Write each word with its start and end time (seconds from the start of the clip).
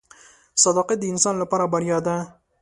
•صداقت 0.63 0.97
د 1.01 1.05
انسان 1.13 1.35
لپاره 1.41 1.65
بریا 1.73 1.97
ده. 2.05 2.15